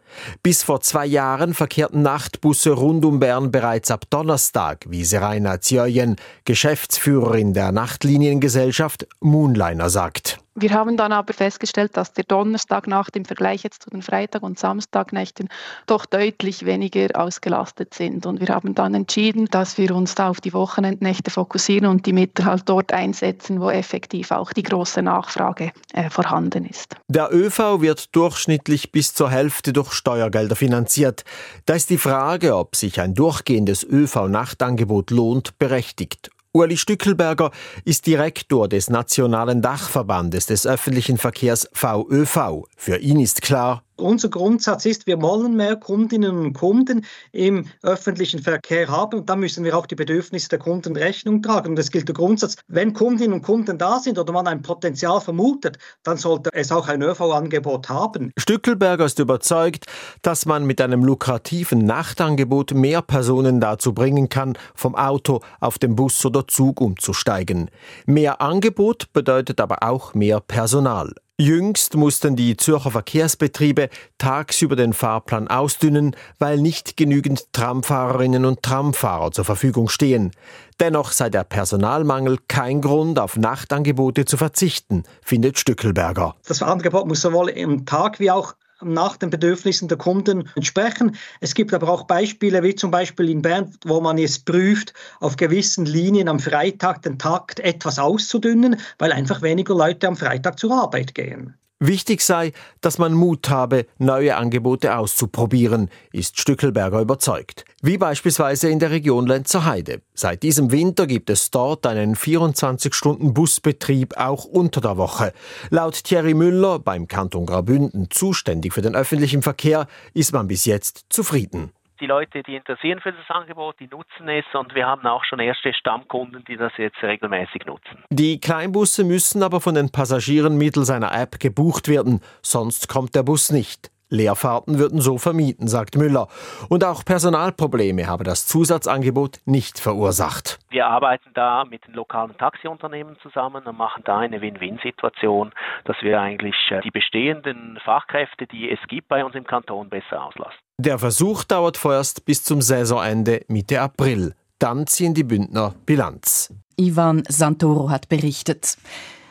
[0.42, 6.16] Bis vor zwei Jahren verkehrten Nachtbusse rund um Bern bereits ab Donnerstag, wie Seraina Zjöjen,
[6.44, 10.40] Geschäftsführerin der Nachtliniengesellschaft Moonliner sagt.
[10.60, 14.58] Wir haben dann aber festgestellt, dass der Donnerstagnacht im Vergleich jetzt zu den Freitag- und
[14.58, 15.50] Samstagnächten
[15.86, 18.26] doch deutlich weniger ausgelastet sind.
[18.26, 22.14] Und wir haben dann entschieden, dass wir uns da auf die Wochenendnächte fokussieren und die
[22.14, 26.96] Mittel halt dort einsetzen, wo effektiv auch die große Nachfrage äh, vorhanden ist.
[27.08, 31.24] Der ÖV wird durchschnittlich bis zur Hälfte durch Steuergelder finanziert.
[31.68, 36.32] Da ist die Frage, ob sich ein durchgehendes ÖV-Nachtangebot lohnt, berechtigt.
[36.54, 37.52] Uli Stückelberger
[37.86, 42.64] ist Direktor des Nationalen Dachverbandes des öffentlichen Verkehrs VÖV.
[42.76, 48.42] Für ihn ist klar, unser Grundsatz ist, wir wollen mehr Kundinnen und Kunden im öffentlichen
[48.42, 51.70] Verkehr haben und da müssen wir auch die Bedürfnisse der Kunden Rechnung tragen.
[51.70, 55.22] Und das gilt der Grundsatz, wenn Kundinnen und Kunden da sind oder man ein Potenzial
[55.22, 58.32] vermutet, dann sollte es auch ein ÖV-Angebot haben.
[58.38, 59.86] Stückelberger ist überzeugt,
[60.22, 65.96] dass man mit einem lukrativen Nachtangebot mehr Personen dazu bringen kann, vom Auto auf den
[65.96, 67.70] Bus oder Zug umzusteigen.
[68.06, 71.14] Mehr Angebot bedeutet aber auch mehr Personal.
[71.40, 79.32] Jüngst mussten die Zürcher Verkehrsbetriebe tagsüber den Fahrplan ausdünnen, weil nicht genügend Tramfahrerinnen und Tramfahrer
[79.32, 80.32] zur Verfügung stehen.
[80.80, 86.34] Dennoch sei der Personalmangel kein Grund, auf Nachtangebote zu verzichten, findet Stückelberger.
[86.48, 91.16] Das Angebot muss sowohl im Tag wie auch nach den Bedürfnissen der Kunden entsprechen.
[91.42, 95.36] Es gibt aber auch Beispiele, wie zum Beispiel in Bern, wo man es prüft, auf
[95.36, 100.74] gewissen Linien am Freitag den Takt etwas auszudünnen, weil einfach weniger Leute am Freitag zur
[100.74, 101.56] Arbeit gehen.
[101.80, 107.66] Wichtig sei, dass man Mut habe, neue Angebote auszuprobieren, ist Stückelberger überzeugt.
[107.84, 110.02] Wie beispielsweise in der Region Lenzerheide.
[110.16, 115.34] Seit diesem Winter gibt es dort einen 24-Stunden-Busbetrieb auch unter der Woche.
[115.70, 121.06] Laut Thierry Müller, beim Kanton Graubünden zuständig für den öffentlichen Verkehr, ist man bis jetzt
[121.10, 125.24] zufrieden die Leute, die interessieren für das Angebot, die nutzen es und wir haben auch
[125.26, 128.04] schon erste Stammkunden, die das jetzt regelmäßig nutzen.
[128.10, 133.24] Die Kleinbusse müssen aber von den Passagieren mittels einer App gebucht werden, sonst kommt der
[133.24, 133.92] Bus nicht.
[134.10, 136.28] Leerfahrten würden so vermieden, sagt Müller.
[136.70, 140.60] Und auch Personalprobleme habe das Zusatzangebot nicht verursacht.
[140.70, 145.52] Wir arbeiten da mit den lokalen Taxiunternehmen zusammen und machen da eine Win-Win-Situation,
[145.86, 150.24] dass wir eigentlich äh, die bestehenden Fachkräfte, die es gibt bei uns im Kanton, besser
[150.24, 150.58] auslassen.
[150.78, 154.36] Der Versuch dauert vorerst bis zum Saisonende Mitte April.
[154.60, 156.54] Dann ziehen die Bündner Bilanz.
[156.78, 158.78] Ivan Santoro hat berichtet.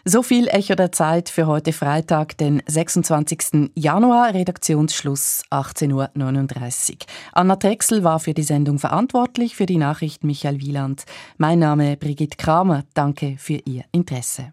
[0.08, 3.72] So viel Echo der Zeit für heute Freitag, den 26.
[3.74, 6.96] Januar, Redaktionsschluss 18.39 Uhr.
[7.32, 11.06] Anna Drechsel war für die Sendung verantwortlich, für die Nachricht Michael Wieland.
[11.38, 12.84] Mein Name Brigitte Kramer.
[12.94, 14.52] Danke für Ihr Interesse.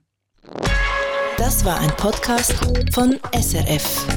[1.38, 2.56] Das war ein Podcast
[2.91, 4.08] von SRF.